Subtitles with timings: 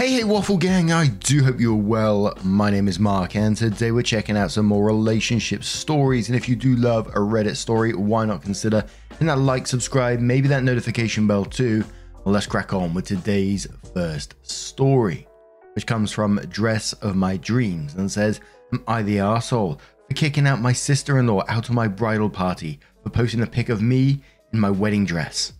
[0.00, 2.32] Hey, hey, Waffle Gang, I do hope you're well.
[2.44, 6.28] My name is Mark, and today we're checking out some more relationship stories.
[6.28, 10.20] And if you do love a Reddit story, why not consider hitting that like, subscribe,
[10.20, 11.84] maybe that notification bell too?
[12.24, 15.26] Well, let's crack on with today's first story,
[15.74, 18.40] which comes from Dress of My Dreams and says,
[18.72, 22.30] Am I the asshole for kicking out my sister in law out of my bridal
[22.30, 25.54] party for posting a pic of me in my wedding dress?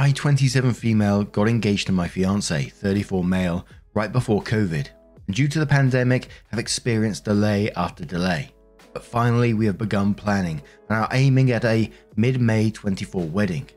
[0.00, 4.88] I, 27 female, got engaged to my fiance, 34 male, right before COVID,
[5.28, 8.50] due to the pandemic, have experienced delay after delay.
[8.94, 13.68] But finally, we have begun planning and are aiming at a mid May 24 wedding.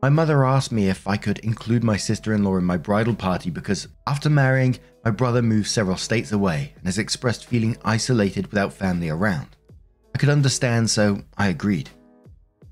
[0.00, 3.16] My mother asked me if I could include my sister in law in my bridal
[3.16, 8.46] party because after marrying, my brother moved several states away and has expressed feeling isolated
[8.46, 9.48] without family around.
[10.14, 11.90] I could understand, so I agreed.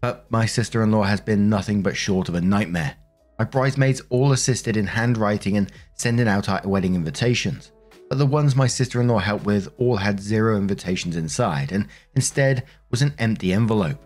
[0.01, 2.97] But my sister in law has been nothing but short of a nightmare.
[3.39, 7.73] My bridesmaids all assisted in handwriting and sending out our wedding invitations,
[8.09, 11.87] but the ones my sister in law helped with all had zero invitations inside and
[12.15, 13.99] instead was an empty envelope.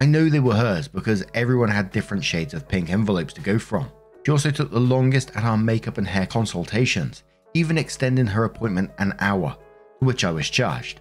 [0.00, 3.58] I know they were hers because everyone had different shades of pink envelopes to go
[3.58, 3.90] from.
[4.24, 7.22] She also took the longest at our makeup and hair consultations,
[7.54, 9.56] even extending her appointment an hour,
[9.98, 11.00] to which I was charged.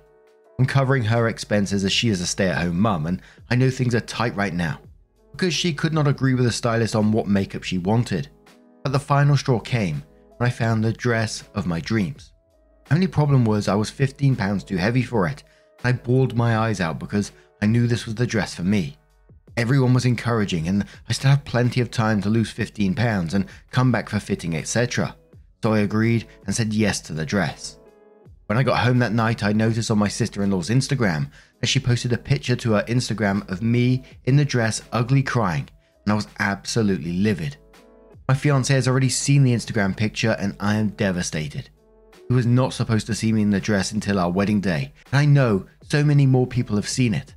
[0.59, 3.69] I'm covering her expenses as she is a stay at home mum, and I know
[3.69, 4.81] things are tight right now.
[5.31, 8.27] Because she could not agree with the stylist on what makeup she wanted.
[8.83, 10.03] But the final straw came
[10.35, 12.33] when I found the dress of my dreams.
[12.92, 15.43] Only problem was I was £15 too heavy for it,
[15.81, 17.31] and I bawled my eyes out because
[17.61, 18.97] I knew this was the dress for me.
[19.55, 23.45] Everyone was encouraging, and I still have plenty of time to lose 15 pounds and
[23.71, 25.15] come back for fitting, etc.
[25.64, 27.78] So I agreed and said yes to the dress.
[28.49, 31.30] When I got home that night, I noticed on my sister in law's Instagram
[31.61, 35.70] that she posted a picture to her Instagram of me in the dress, ugly crying,
[36.04, 37.58] and I was absolutely livid.
[38.27, 41.70] My fiance has already seen the Instagram picture, and I am devastated.
[42.27, 45.20] He was not supposed to see me in the dress until our wedding day, and
[45.20, 47.36] I know so many more people have seen it.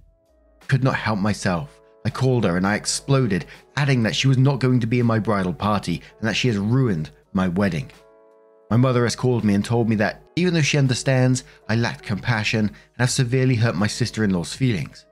[0.67, 1.78] Could not help myself.
[2.06, 3.45] I called her and I exploded,
[3.77, 6.49] adding that she was not going to be in my bridal party and that she
[6.49, 7.91] has ruined my wedding.
[8.72, 12.06] My mother has called me and told me that even though she understands I lacked
[12.06, 15.05] compassion and have severely hurt my sister in law's feelings.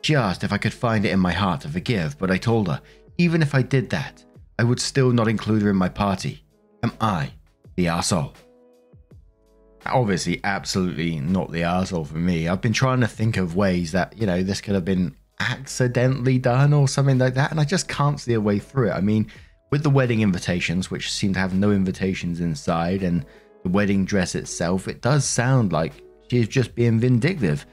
[0.00, 2.68] She asked if I could find it in my heart to forgive, but I told
[2.68, 2.80] her,
[3.18, 4.24] even if I did that,
[4.58, 6.46] I would still not include her in my party.
[6.82, 7.32] Am I
[7.76, 8.32] the arsehole?
[9.84, 12.48] Obviously, absolutely not the arsehole for me.
[12.48, 16.38] I've been trying to think of ways that, you know, this could have been accidentally
[16.38, 18.94] done or something like that, and I just can't see a way through it.
[18.94, 19.30] I mean,
[19.70, 23.24] with the wedding invitations, which seem to have no invitations inside, and
[23.62, 25.92] the wedding dress itself, it does sound like
[26.30, 27.66] she's just being vindictive.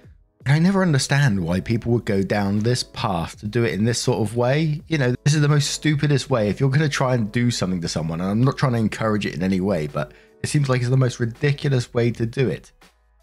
[0.48, 4.00] I never understand why people would go down this path to do it in this
[4.00, 4.82] sort of way.
[4.88, 6.50] You know, this is the most stupidest way.
[6.50, 8.80] If you're going to try and do something to someone, and I'm not trying to
[8.80, 12.26] encourage it in any way, but it seems like it's the most ridiculous way to
[12.26, 12.72] do it.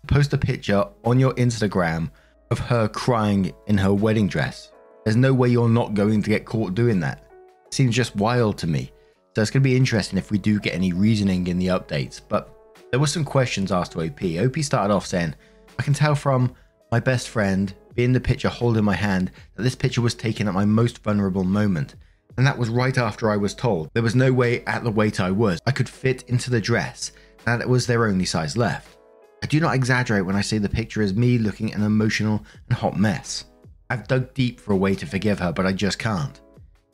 [0.07, 2.11] Post a picture on your Instagram
[2.53, 4.71] of her crying in her wedding dress.
[5.05, 7.28] There's no way you're not going to get caught doing that
[7.71, 8.93] seems just wild to me.
[9.35, 12.21] So it's going to be interesting if we do get any reasoning in the updates.
[12.27, 12.53] But
[12.91, 14.23] there were some questions asked to OP.
[14.23, 15.35] OP started off saying,
[15.79, 16.55] I can tell from
[16.91, 20.55] my best friend being the picture holding my hand that this picture was taken at
[20.55, 21.95] my most vulnerable moment.
[22.37, 25.21] And that was right after I was told there was no way at the weight
[25.21, 28.57] I was I could fit into the dress and that it was their only size
[28.57, 28.97] left.
[29.43, 32.79] I do not exaggerate when I say the picture is me looking an emotional and
[32.79, 33.45] hot mess.
[33.91, 36.41] I've dug deep for a way to forgive her, but I just can't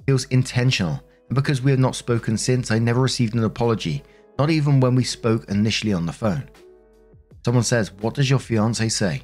[0.07, 4.03] feels intentional, and because we have not spoken since, I never received an apology,
[4.39, 6.49] not even when we spoke initially on the phone.
[7.45, 9.23] Someone says, What does your fiance say?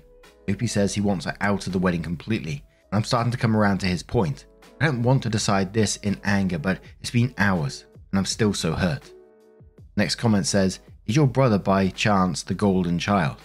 [0.48, 3.56] OP says he wants her out of the wedding completely, and I'm starting to come
[3.56, 4.46] around to his point.
[4.80, 8.54] I don't want to decide this in anger, but it's been hours, and I'm still
[8.54, 9.10] so hurt.
[9.96, 13.36] Next comment says, Is your brother by chance the golden child?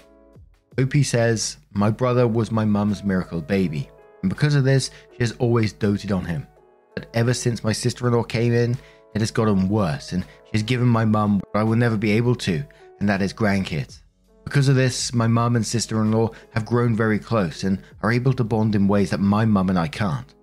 [0.79, 3.89] OP says, My brother was my mum's miracle baby,
[4.21, 6.47] and because of this, she has always doted on him.
[6.95, 8.77] But ever since my sister in law came in,
[9.13, 12.35] it has gotten worse, and she's given my mum what I will never be able
[12.35, 12.63] to,
[12.99, 13.99] and that is grandkids.
[14.43, 18.11] Because of this, my mum and sister in law have grown very close and are
[18.11, 20.33] able to bond in ways that my mum and I can't.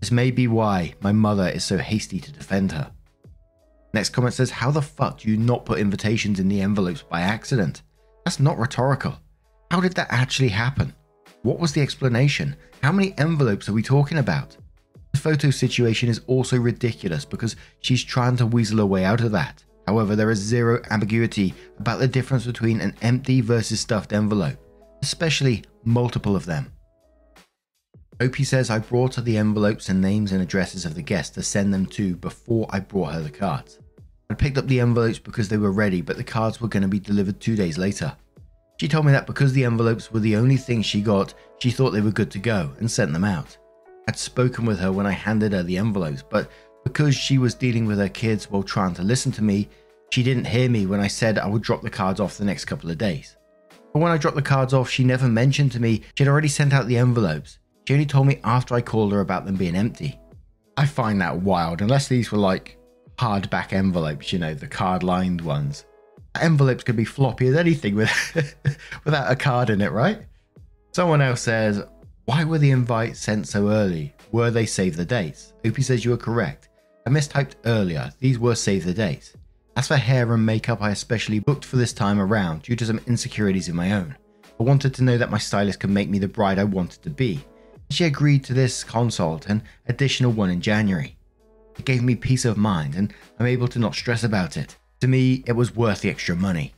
[0.00, 2.90] This may be why my mother is so hasty to defend her.
[3.94, 7.22] Next comment says, How the fuck do you not put invitations in the envelopes by
[7.22, 7.82] accident?
[8.24, 9.18] That's not rhetorical.
[9.70, 10.94] How did that actually happen?
[11.42, 12.56] What was the explanation?
[12.82, 14.56] How many envelopes are we talking about?
[15.16, 19.32] The photo situation is also ridiculous because she's trying to weasel her way out of
[19.32, 19.64] that.
[19.86, 24.58] However, there is zero ambiguity about the difference between an empty versus stuffed envelope,
[25.02, 26.70] especially multiple of them.
[28.20, 31.42] OP says I brought her the envelopes and names and addresses of the guests to
[31.42, 33.78] send them to before I brought her the cards.
[34.28, 36.88] I picked up the envelopes because they were ready, but the cards were going to
[36.88, 38.14] be delivered two days later.
[38.78, 41.92] She told me that because the envelopes were the only thing she got, she thought
[41.92, 43.56] they were good to go and sent them out.
[44.08, 46.50] I'd spoken with her when I handed her the envelopes, but
[46.84, 49.68] because she was dealing with her kids while trying to listen to me,
[50.10, 52.66] she didn't hear me when I said I would drop the cards off the next
[52.66, 53.36] couple of days.
[53.92, 56.72] But when I dropped the cards off, she never mentioned to me she'd already sent
[56.72, 57.58] out the envelopes.
[57.88, 60.20] She only told me after I called her about them being empty.
[60.76, 62.78] I find that wild, unless these were like
[63.18, 65.84] hardback envelopes, you know, the card lined ones.
[66.40, 68.68] Envelopes could be floppy as anything with
[69.04, 70.20] without a card in it, right?
[70.92, 71.82] Someone else says,
[72.26, 74.14] Why were the invites sent so early?
[74.32, 75.54] Were they save the dates?
[75.64, 76.68] OP says you are correct.
[77.06, 78.12] I mistyped earlier.
[78.18, 79.32] These were save the dates.
[79.76, 83.00] As for hair and makeup, I especially booked for this time around due to some
[83.06, 84.16] insecurities of my own.
[84.60, 87.10] I wanted to know that my stylist could make me the bride I wanted to
[87.10, 87.44] be,
[87.90, 91.16] she agreed to this consult and additional one in January.
[91.78, 94.76] It gave me peace of mind and I'm able to not stress about it.
[95.00, 96.74] To me, it was worth the extra money.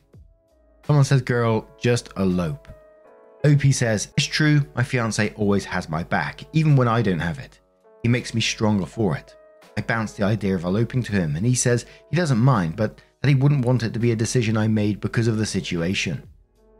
[0.85, 2.67] Someone says, girl, just elope.
[3.45, 7.39] OP says, it's true, my fiance always has my back, even when I don't have
[7.39, 7.59] it.
[8.03, 9.35] He makes me stronger for it.
[9.77, 13.01] I bounce the idea of eloping to him and he says he doesn't mind, but
[13.21, 16.23] that he wouldn't want it to be a decision I made because of the situation.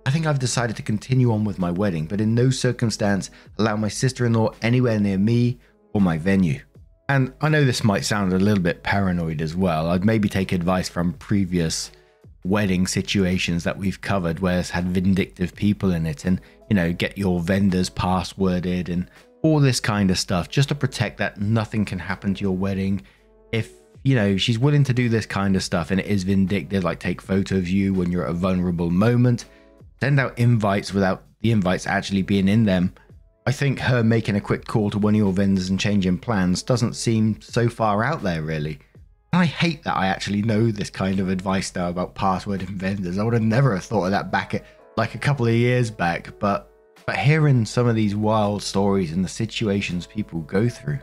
[0.06, 3.76] I think I've decided to continue on with my wedding, but in no circumstance allow
[3.76, 5.60] my sister in law anywhere near me
[5.94, 6.62] or my venue.
[7.08, 9.90] And I know this might sound a little bit paranoid as well.
[9.90, 11.92] I'd maybe take advice from previous
[12.50, 16.92] wedding situations that we've covered where it's had vindictive people in it and, you know,
[16.92, 19.10] get your vendors passworded and
[19.44, 23.02] all this kind of stuff just to protect that nothing can happen to your wedding.
[23.52, 23.72] If,
[24.04, 27.00] you know, she's willing to do this kind of stuff and it is vindictive, like
[27.00, 29.46] take photo of you when you're at a vulnerable moment
[30.00, 32.94] send out invites without the invites actually being in them.
[33.46, 36.62] I think her making a quick call to one of your vendors and changing plans
[36.62, 38.80] doesn't seem so far out there, really.
[39.32, 43.18] And I hate that I actually know this kind of advice now about passwording vendors.
[43.18, 44.66] I would have never have thought of that back at,
[44.98, 46.72] like a couple of years back, but
[47.06, 51.00] but hearing some of these wild stories and the situations people go through,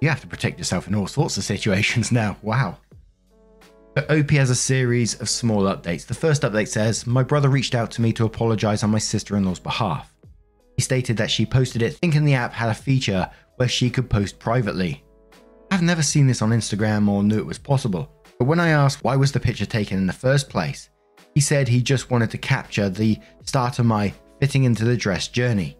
[0.00, 2.36] you have to protect yourself in all sorts of situations now.
[2.42, 2.78] Wow.
[3.94, 6.06] But OP has a series of small updates.
[6.06, 9.36] The first update says, My brother reached out to me to apologize on my sister
[9.36, 10.14] in law's behalf.
[10.76, 14.10] He stated that she posted it thinking the app had a feature where she could
[14.10, 15.02] post privately.
[15.70, 19.04] I've never seen this on Instagram or knew it was possible, but when I asked
[19.04, 20.90] why was the picture taken in the first place,
[21.34, 25.28] he said he just wanted to capture the start of my fitting into the dress
[25.28, 25.76] journey.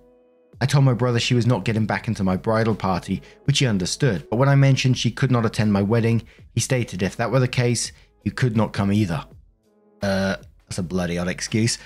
[0.60, 3.66] I told my brother she was not getting back into my bridal party, which he
[3.66, 6.22] understood, but when I mentioned she could not attend my wedding,
[6.54, 7.92] he stated if that were the case,
[8.24, 9.24] you could not come either.
[10.02, 10.36] Uh,
[10.66, 11.78] that's a bloody odd excuse.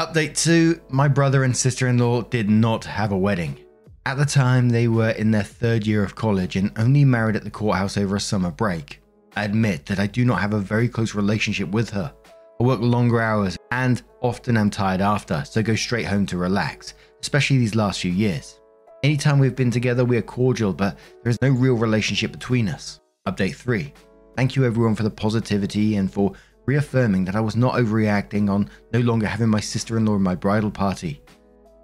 [0.00, 3.58] Update 2 My brother and sister in law did not have a wedding.
[4.06, 7.42] At the time, they were in their third year of college and only married at
[7.42, 9.02] the courthouse over a summer break.
[9.34, 12.14] I admit that I do not have a very close relationship with her.
[12.60, 16.94] I work longer hours and often am tired after, so go straight home to relax,
[17.20, 18.60] especially these last few years.
[19.02, 23.00] Anytime we've been together, we are cordial, but there is no real relationship between us.
[23.26, 23.92] Update 3
[24.36, 26.32] Thank you everyone for the positivity and for
[26.64, 30.22] reaffirming that I was not overreacting on no longer having my sister in law in
[30.22, 31.20] my bridal party.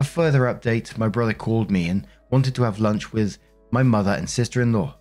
[0.02, 3.38] A further update my brother called me and wanted to have lunch with
[3.70, 4.96] my mother and sister in law.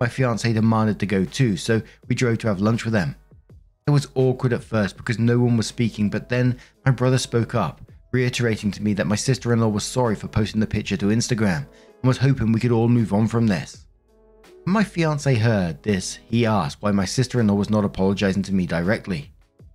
[0.00, 3.16] My fiance demanded to go too, so we drove to have lunch with them.
[3.88, 6.56] It was awkward at first because no one was speaking, but then
[6.86, 7.80] my brother spoke up,
[8.12, 11.06] reiterating to me that my sister in law was sorry for posting the picture to
[11.06, 13.86] Instagram and was hoping we could all move on from this.
[14.62, 18.44] When my fiance heard this, he asked why my sister in law was not apologizing
[18.44, 19.32] to me directly.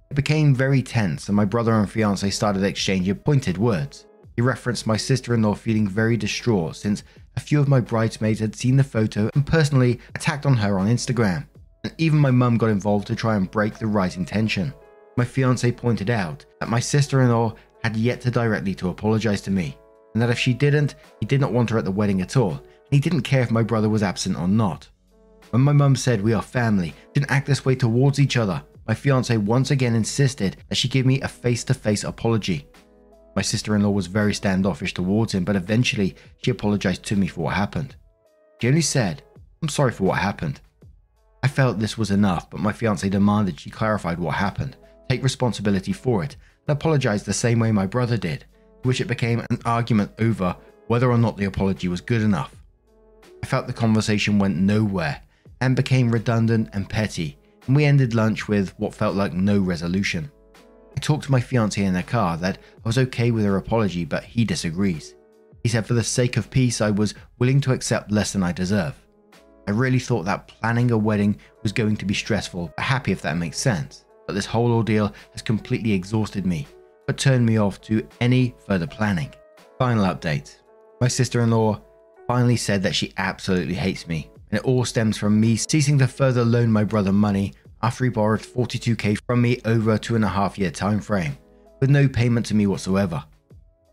[0.10, 4.06] It became very tense, and my brother and fiance started exchanging pointed words.
[4.40, 7.04] He referenced my sister in law feeling very distraught since
[7.36, 10.88] a few of my bridesmaids had seen the photo and personally attacked on her on
[10.88, 11.46] Instagram.
[11.84, 14.74] And even my mum got involved to try and break the rising tension.
[15.18, 17.54] My fiance pointed out that my sister in law
[17.84, 19.78] had yet to directly to apologize to me,
[20.14, 22.52] and that if she didn't, he did not want her at the wedding at all,
[22.54, 24.88] and he didn't care if my brother was absent or not.
[25.50, 28.94] When my mum said we are family, didn't act this way towards each other, my
[28.94, 32.70] fiance once again insisted that she give me a face to face apology.
[33.36, 37.28] My sister in law was very standoffish towards him, but eventually she apologized to me
[37.28, 37.96] for what happened.
[38.60, 39.22] She only said,
[39.62, 40.60] I'm sorry for what happened.
[41.42, 44.76] I felt this was enough, but my fiance demanded she clarified what happened,
[45.10, 46.36] take responsibility for it,
[46.68, 48.42] and apologize the same way my brother did,
[48.82, 50.56] to which it became an argument over
[50.88, 52.54] whether or not the apology was good enough.
[53.42, 55.22] I felt the conversation went nowhere
[55.62, 60.32] and became redundant and petty, and we ended lunch with what felt like no resolution.
[61.00, 64.04] I talked to my fiance in the car that I was okay with her apology,
[64.04, 65.16] but he disagrees.
[65.64, 68.52] He said for the sake of peace, I was willing to accept less than I
[68.52, 68.96] deserve.
[69.66, 73.22] I really thought that planning a wedding was going to be stressful, but happy if
[73.22, 74.04] that makes sense.
[74.28, 76.68] But this whole ordeal has completely exhausted me,
[77.08, 79.34] but turned me off to any further planning.
[79.78, 80.58] Final update
[81.00, 81.80] My sister in law
[82.28, 86.08] finally said that she absolutely hates me, and it all stems from me ceasing to
[86.08, 90.26] further loan my brother money after he borrowed 42k from me over a two and
[90.26, 91.38] a half year time frame,
[91.80, 93.24] with no payment to me whatsoever.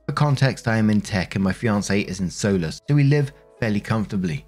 [0.07, 3.33] For context, I am in tech and my fiance is in solus, so we live
[3.61, 4.47] fairly comfortably.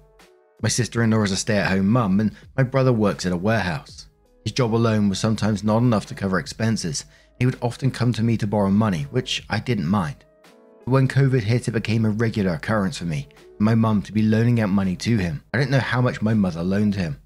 [0.61, 3.31] My sister in law is a stay at home mum, and my brother works at
[3.31, 4.07] a warehouse.
[4.43, 7.05] His job alone was sometimes not enough to cover expenses.
[7.39, 10.25] He would often come to me to borrow money, which I didn't mind.
[10.85, 13.27] But when COVID hit, it became a regular occurrence for me
[13.59, 15.43] and my mum to be loaning out money to him.
[15.53, 17.17] I don't know how much my mother loaned him.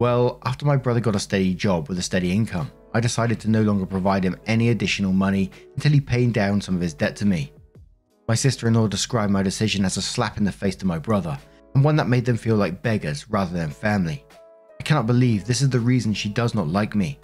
[0.00, 3.50] Well, after my brother got a steady job with a steady income, I decided to
[3.50, 7.14] no longer provide him any additional money until he paid down some of his debt
[7.16, 7.52] to me.
[8.26, 10.98] My sister in law described my decision as a slap in the face to my
[10.98, 11.38] brother,
[11.74, 14.24] and one that made them feel like beggars rather than family.
[14.80, 17.20] I cannot believe this is the reason she does not like me.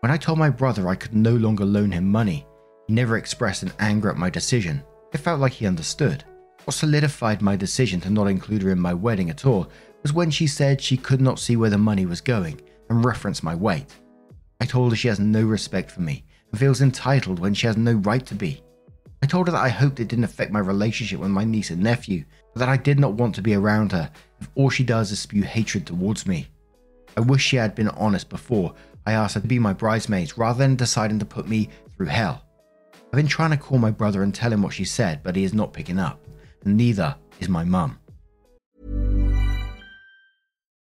[0.00, 2.46] When I told my brother I could no longer loan him money,
[2.86, 4.82] he never expressed an anger at my decision.
[5.14, 6.22] It felt like he understood.
[6.64, 9.70] What solidified my decision to not include her in my wedding at all
[10.04, 13.42] was when she said she could not see where the money was going and referenced
[13.42, 13.86] my weight.
[14.60, 17.78] I told her she has no respect for me and feels entitled when she has
[17.78, 18.62] no right to be.
[19.22, 21.82] I told her that I hoped it didn't affect my relationship with my niece and
[21.82, 25.10] nephew, but that I did not want to be around her if all she does
[25.10, 26.48] is spew hatred towards me.
[27.16, 28.74] I wish she had been honest before
[29.06, 32.44] I asked her to be my bridesmaids rather than deciding to put me through hell.
[32.92, 35.44] I've been trying to call my brother and tell him what she said, but he
[35.44, 36.26] is not picking up,
[36.64, 37.98] and neither is my mum.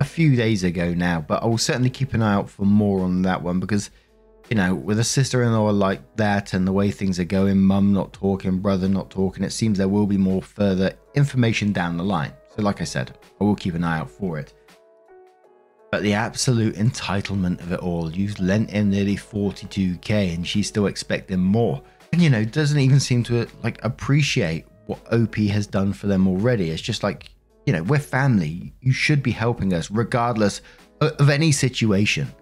[0.00, 3.00] a few days ago now, but I will certainly keep an eye out for more
[3.00, 3.90] on that one because,
[4.50, 7.60] you know, with a sister in law like that and the way things are going,
[7.60, 11.96] mum not talking, brother not talking, it seems there will be more further information down
[11.96, 12.32] the line.
[12.54, 14.54] So, like I said, I will keep an eye out for it.
[15.90, 20.86] But the absolute entitlement of it all, you've lent him nearly 42k and she's still
[20.86, 21.80] expecting more.
[22.12, 26.26] And, you know, doesn't even seem to like appreciate what OP has done for them
[26.26, 26.70] already.
[26.70, 27.30] It's just like,
[27.66, 28.72] you know, we're family.
[28.80, 30.60] You should be helping us regardless
[31.00, 32.32] of any situation.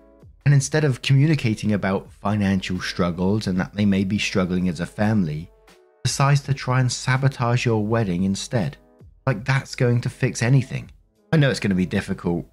[0.44, 4.86] And instead of communicating about financial struggles and that they may be struggling as a
[4.86, 5.48] family,
[6.04, 8.76] decides to try and sabotage your wedding instead.
[9.26, 10.90] Like that's going to fix anything.
[11.32, 12.46] I know it's going to be difficult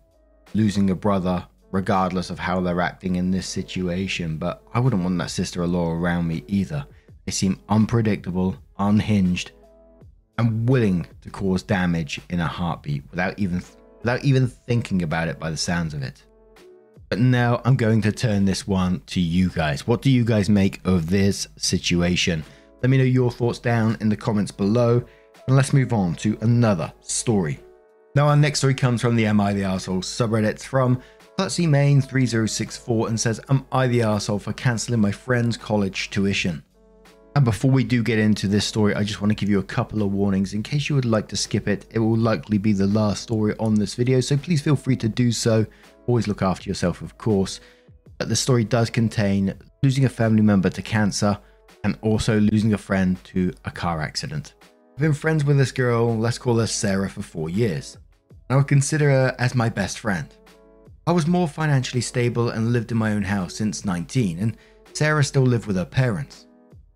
[0.54, 5.18] losing a brother regardless of how they're acting in this situation, but I wouldn't want
[5.20, 6.86] that sister in law around me either.
[7.26, 9.52] They seem unpredictable, unhinged,
[10.40, 13.62] and willing to cause damage in a heartbeat without even
[14.00, 16.24] without even thinking about it by the sounds of it.
[17.10, 19.86] But now I'm going to turn this one to you guys.
[19.86, 22.44] What do you guys make of this situation?
[22.82, 25.04] Let me know your thoughts down in the comments below,
[25.48, 27.60] and let's move on to another story.
[28.16, 31.02] Now, our next story comes from the Am I the Arsehole subreddit from
[31.38, 36.64] Klutzy Main 3064 and says, Am I the arsehole for cancelling my friend's college tuition?
[37.40, 39.64] And before we do get into this story, I just want to give you a
[39.64, 40.54] couple of warnings.
[40.54, 43.56] In case you would like to skip it, it will likely be the last story
[43.62, 45.66] on this video, so please feel free to do so.
[46.06, 47.62] Always look after yourself, of course.
[48.18, 49.54] But the story does contain
[49.84, 51.40] losing a family member to cancer
[51.86, 54.56] and also losing a friend to a car accident.
[54.96, 57.98] I've been friends with this girl, let's call her Sarah, for four years.
[58.50, 60.28] I would consider her as my best friend.
[61.08, 64.58] I was more financially stable and lived in my own house since 19, and
[64.92, 66.48] Sarah still lived with her parents.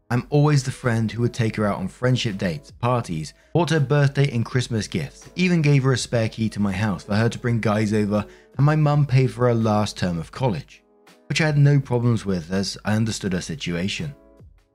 [0.09, 3.79] I'm always the friend who would take her out on friendship dates, parties, bought her
[3.79, 7.29] birthday and Christmas gifts, even gave her a spare key to my house for her
[7.29, 8.25] to bring guys over,
[8.57, 10.83] and my mum paid for her last term of college,
[11.27, 14.13] which I had no problems with as I understood her situation.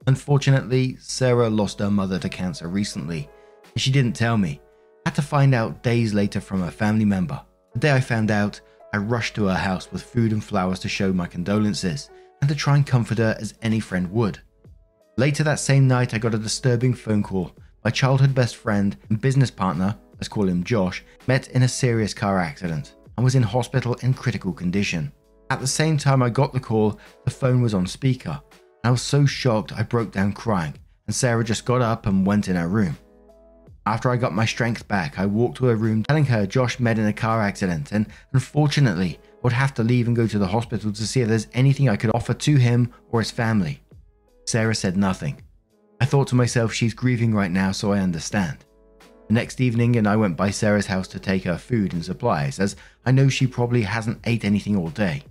[0.06, 3.28] Unfortunately, Sarah lost her mother to cancer recently,
[3.74, 4.60] and she didn't tell me.
[5.06, 7.40] I had to find out days later from a family member.
[7.74, 8.60] The day I found out,
[8.92, 12.56] I rushed to her house with food and flowers to show my condolences and to
[12.56, 14.40] try and comfort her as any friend would.
[15.18, 17.50] Later that same night, I got a disturbing phone call.
[17.84, 22.14] My childhood best friend and business partner, let's call him Josh, met in a serious
[22.14, 25.10] car accident and was in hospital in critical condition.
[25.50, 28.40] At the same time I got the call, the phone was on speaker.
[28.84, 30.74] I was so shocked I broke down crying,
[31.08, 32.96] and Sarah just got up and went in her room.
[33.86, 36.96] After I got my strength back, I walked to her room telling her Josh met
[36.96, 40.92] in a car accident and unfortunately would have to leave and go to the hospital
[40.92, 43.80] to see if there's anything I could offer to him or his family.
[44.48, 45.42] Sarah said nothing.
[46.00, 48.64] I thought to myself, she's grieving right now, so I understand.
[49.26, 52.58] The next evening, and I went by Sarah's house to take her food and supplies,
[52.58, 52.74] as
[53.04, 55.22] I know she probably hasn't ate anything all day.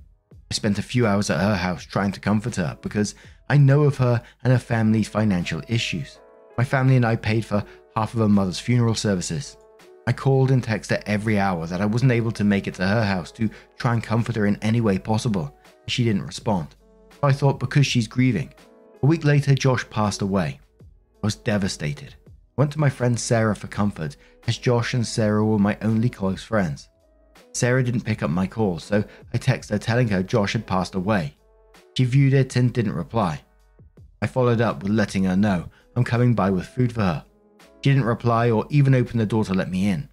[0.51, 3.15] I spent a few hours at her house trying to comfort her because
[3.49, 6.19] I know of her and her family's financial issues.
[6.55, 9.57] My family and I paid for half of her mother's funeral services.
[10.05, 12.85] I called and texted her every hour that I wasn't able to make it to
[12.85, 16.75] her house to try and comfort her in any way possible, and she didn't respond.
[17.23, 18.53] I thought because she's grieving.
[19.03, 20.59] A week later, Josh passed away.
[20.81, 22.15] I was devastated.
[22.27, 26.09] I went to my friend Sarah for comfort, as Josh and Sarah were my only
[26.09, 26.89] close friends.
[27.53, 30.95] Sarah didn't pick up my call, so I texted her telling her Josh had passed
[30.95, 31.35] away.
[31.95, 33.41] She viewed it and didn't reply.
[34.21, 37.25] I followed up with letting her know I'm coming by with food for her.
[37.83, 40.09] She didn't reply or even open the door to let me in.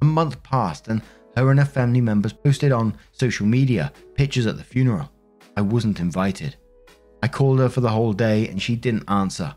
[0.00, 1.02] A month passed and
[1.36, 5.10] her and her family members posted on social media pictures at the funeral.
[5.56, 6.56] I wasn't invited.
[7.22, 9.54] I called her for the whole day and she didn't answer.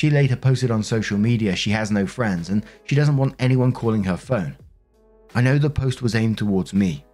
[0.00, 3.72] She later posted on social media she has no friends and she doesn't want anyone
[3.72, 4.56] calling her phone.
[5.34, 7.04] I know the post was aimed towards me.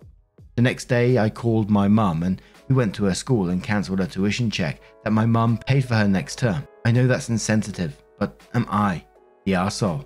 [0.56, 4.00] The next day, I called my mum and we went to her school and cancelled
[4.00, 6.66] her tuition check that my mum paid for her next term.
[6.84, 9.04] I know that's insensitive, but am I
[9.44, 10.04] the arsehole?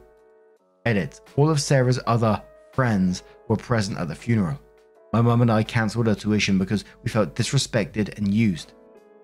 [0.84, 1.20] Edit.
[1.36, 2.40] All of Sarah's other
[2.72, 4.60] friends were present at the funeral.
[5.12, 8.72] My mum and I cancelled her tuition because we felt disrespected and used.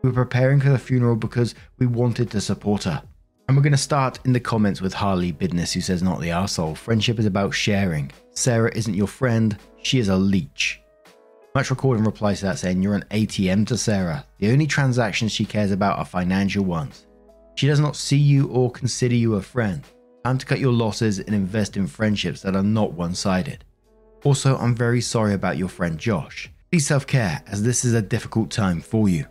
[0.02, 3.02] We were preparing for the funeral because we wanted to support her.
[3.48, 6.28] And we're going to start in the comments with Harley Bidness, who says, Not the
[6.28, 6.76] arsehole.
[6.76, 8.10] Friendship is about sharing.
[8.32, 10.80] Sarah isn't your friend, she is a leech.
[11.54, 14.24] Much Recording replies to that saying, You're an ATM to Sarah.
[14.38, 17.06] The only transactions she cares about are financial ones.
[17.56, 19.82] She does not see you or consider you a friend.
[20.24, 23.64] Time to cut your losses and invest in friendships that are not one sided.
[24.22, 26.50] Also, I'm very sorry about your friend Josh.
[26.70, 29.26] Please self care, as this is a difficult time for you.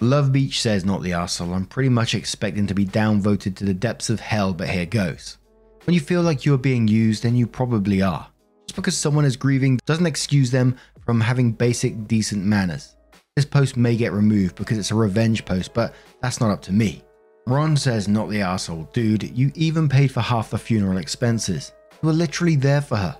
[0.00, 1.54] Love Beach says, Not the arsehole.
[1.54, 5.38] I'm pretty much expecting to be downvoted to the depths of hell, but here goes.
[5.84, 8.28] When you feel like you are being used, then you probably are.
[8.68, 12.94] Just because someone is grieving doesn't excuse them from having basic decent manners.
[13.34, 16.72] This post may get removed because it's a revenge post, but that's not up to
[16.72, 17.02] me.
[17.48, 18.88] Ron says, Not the asshole.
[18.92, 21.72] Dude, you even paid for half the funeral expenses.
[22.02, 23.16] You were literally there for her.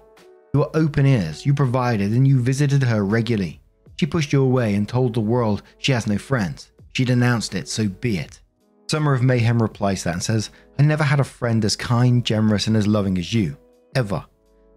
[0.55, 3.58] You were open ears, you provided, and you visited her regularly.
[3.99, 6.71] She pushed you away and told the world she has no friends.
[6.93, 8.41] She denounced it, so be it.
[8.89, 12.67] Summer of Mayhem replies that and says, I never had a friend as kind, generous,
[12.67, 13.57] and as loving as you.
[13.95, 14.25] Ever.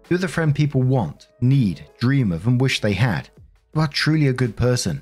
[0.08, 3.30] You're the friend people want, need, dream of, and wish they had.
[3.74, 5.00] You are truly a good person.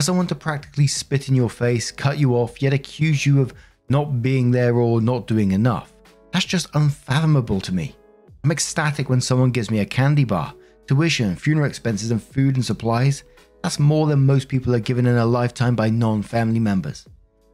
[0.00, 3.54] For someone to practically spit in your face, cut you off, yet accuse you of
[3.88, 5.92] not being there or not doing enough,
[6.32, 7.94] that's just unfathomable to me.
[8.42, 10.54] I'm ecstatic when someone gives me a candy bar,
[10.88, 13.22] tuition, funeral expenses, and food and supplies.
[13.62, 17.06] That's more than most people are given in a lifetime by non family members.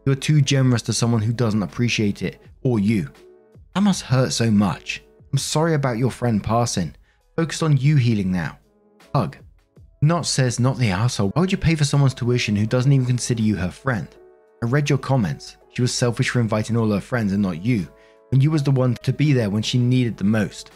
[0.06, 3.10] You're too generous to someone who doesn't appreciate it, or you.
[3.74, 5.02] That must hurt so much.
[5.32, 6.94] I'm sorry about your friend passing.
[7.36, 8.58] Focused on you healing now.
[9.14, 9.36] Hug.
[10.00, 11.30] Not says, not the asshole.
[11.30, 14.08] Why would you pay for someone's tuition who doesn't even consider you her friend?
[14.62, 15.56] I read your comments.
[15.74, 17.86] She was selfish for inviting all her friends and not you,
[18.30, 20.70] when you was the one to be there when she needed the most.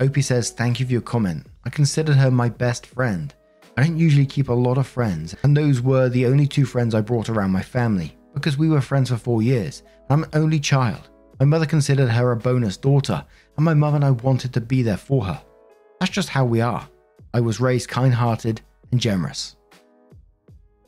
[0.00, 1.46] OP says, thank you for your comment.
[1.64, 3.34] I considered her my best friend.
[3.76, 6.94] I don't usually keep a lot of friends, and those were the only two friends
[6.94, 9.82] I brought around my family, because we were friends for four years.
[10.08, 11.08] I'm an only child.
[11.38, 13.24] My mother considered her a bonus daughter,
[13.56, 15.42] and my mother and I wanted to be there for her.
[15.98, 16.86] That's just how we are.
[17.32, 19.56] I was raised kind hearted and generous.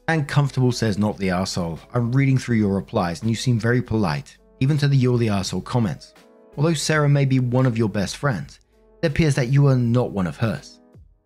[0.09, 1.79] And Comfortable says, Not the arsehole.
[1.95, 5.29] I'm reading through your replies and you seem very polite, even to the You're the
[5.29, 6.13] arsehole comments.
[6.57, 8.61] Although Sarah may be one of your best friends,
[9.03, 10.81] it appears that you are not one of hers.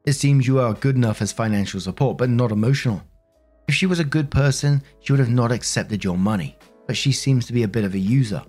[0.06, 3.02] It seems you are good enough as financial support, but not emotional.
[3.66, 7.10] If she was a good person, she would have not accepted your money, but she
[7.10, 8.40] seems to be a bit of a user.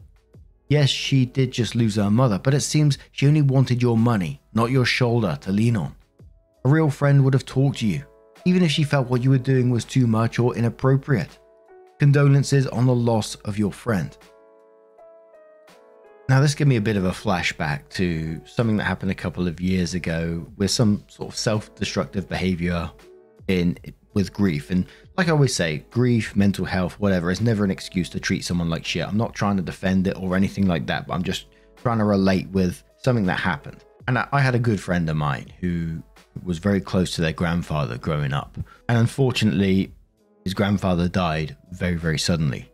[0.69, 4.39] Yes, she did just lose her mother, but it seems she only wanted your money,
[4.53, 5.95] not your shoulder to lean on.
[6.63, 8.03] A real friend would have talked to you,
[8.45, 11.39] even if she felt what you were doing was too much or inappropriate.
[11.97, 14.15] Condolences on the loss of your friend.
[16.29, 19.47] Now, this gave me a bit of a flashback to something that happened a couple
[19.47, 22.91] of years ago with some sort of self destructive behavior
[23.47, 23.77] in
[24.13, 24.69] with grief.
[24.69, 24.85] And
[25.15, 28.69] like I always say, grief, mental health, whatever, is never an excuse to treat someone
[28.69, 29.07] like shit.
[29.07, 31.45] I'm not trying to defend it or anything like that, but I'm just
[31.77, 33.85] trying to relate with something that happened.
[34.09, 36.03] And I, I had a good friend of mine who
[36.43, 38.57] was very close to their grandfather growing up.
[38.89, 39.93] And unfortunately,
[40.43, 42.69] his grandfather died very, very suddenly.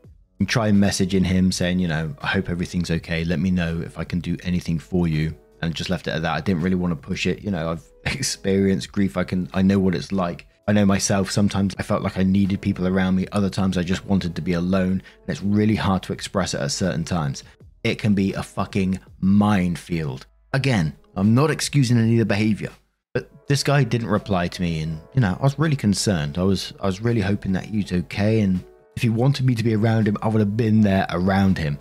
[0.45, 3.23] Try messaging him saying, you know, I hope everything's okay.
[3.23, 5.35] Let me know if I can do anything for you.
[5.61, 6.33] And just left it at that.
[6.33, 7.41] I didn't really want to push it.
[7.41, 9.15] You know, I've experienced grief.
[9.15, 10.45] I can, I know what it's like.
[10.65, 13.83] I know myself, sometimes I felt like I needed people around me, other times I
[13.83, 17.43] just wanted to be alone, and it's really hard to express it at certain times.
[17.83, 20.25] It can be a fucking minefield.
[20.53, 22.69] Again, I'm not excusing any of the behavior,
[23.13, 26.37] but this guy didn't reply to me, and you know, I was really concerned.
[26.37, 28.63] I was I was really hoping that he was okay, and
[28.95, 31.79] if he wanted me to be around him, I would have been there around him.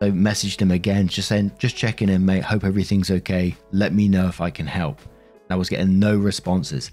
[0.00, 2.44] So messaged him again, just saying, just checking in, mate.
[2.44, 3.56] Hope everything's okay.
[3.72, 5.00] Let me know if I can help.
[5.00, 6.90] And I was getting no responses.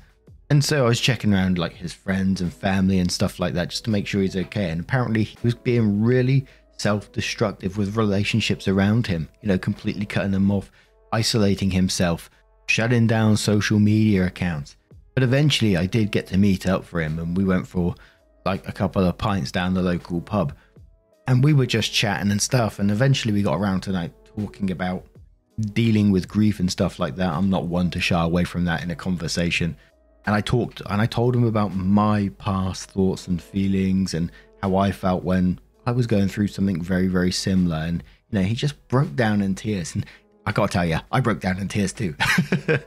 [0.49, 3.69] And so I was checking around like his friends and family and stuff like that
[3.69, 4.69] just to make sure he's okay.
[4.69, 6.45] And apparently he was being really
[6.77, 10.71] self destructive with relationships around him, you know, completely cutting them off,
[11.11, 12.29] isolating himself,
[12.67, 14.77] shutting down social media accounts.
[15.13, 17.95] But eventually I did get to meet up for him and we went for
[18.45, 20.53] like a couple of pints down the local pub.
[21.27, 22.79] And we were just chatting and stuff.
[22.79, 25.05] And eventually we got around to like talking about
[25.73, 27.33] dealing with grief and stuff like that.
[27.33, 29.75] I'm not one to shy away from that in a conversation
[30.25, 34.31] and I talked and I told him about my past thoughts and feelings and
[34.61, 37.77] how I felt when I was going through something very, very similar.
[37.77, 39.93] And, you know, he just broke down in tears.
[39.93, 40.05] And
[40.45, 42.15] I gotta tell you, I broke down in tears too.
[42.67, 42.81] and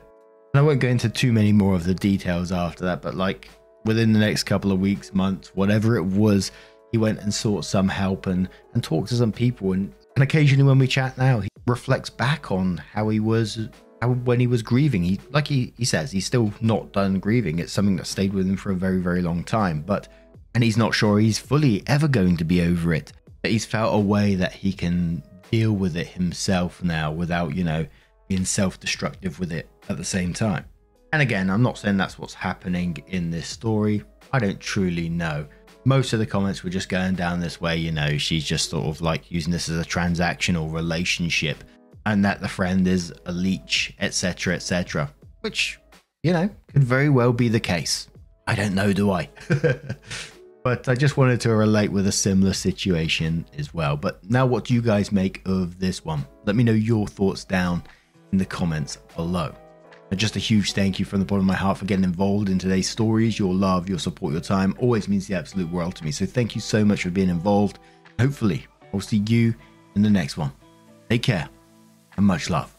[0.53, 3.49] I won't go into too many more of the details after that, but like
[3.85, 6.51] within the next couple of weeks, months, whatever it was,
[6.91, 9.73] he went and sought some help and, and talked to some people.
[9.73, 13.69] And, and occasionally when we chat now, he reflects back on how he was
[14.01, 15.03] how when he was grieving.
[15.03, 17.59] He like he, he says he's still not done grieving.
[17.59, 19.81] It's something that stayed with him for a very very long time.
[19.81, 20.07] But
[20.55, 23.13] and he's not sure he's fully ever going to be over it.
[23.41, 27.63] But he's felt a way that he can deal with it himself now without you
[27.63, 27.85] know
[28.27, 30.65] being self-destructive with it at the same time
[31.13, 35.45] and again i'm not saying that's what's happening in this story i don't truly know
[35.85, 38.85] most of the comments were just going down this way you know she's just sort
[38.85, 41.63] of like using this as a transactional relationship
[42.05, 45.13] and that the friend is a leech, etc., etc.
[45.41, 45.79] Which,
[46.23, 48.07] you know, could very well be the case.
[48.47, 49.29] I don't know, do I?
[50.63, 53.95] but I just wanted to relate with a similar situation as well.
[53.95, 56.25] But now, what do you guys make of this one?
[56.45, 57.83] Let me know your thoughts down
[58.31, 59.53] in the comments below.
[60.15, 62.59] Just a huge thank you from the bottom of my heart for getting involved in
[62.59, 63.37] today's stories.
[63.37, 66.11] Your love, your support, your time always means the absolute world to me.
[66.11, 67.79] So thank you so much for being involved.
[68.19, 69.53] Hopefully, I'll see you
[69.95, 70.51] in the next one.
[71.09, 71.47] Take care
[72.17, 72.78] and much love.